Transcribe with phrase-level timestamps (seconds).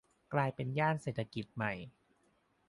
[0.33, 1.73] กลายเป็นย่านเศรษฐกิจใหม่